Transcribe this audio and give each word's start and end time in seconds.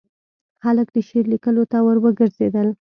خلک 0.63 0.87
د 0.95 0.97
شعر 1.07 1.25
لیکلو 1.33 1.63
ته 1.71 1.77
وروګرځېدل. 1.87 2.67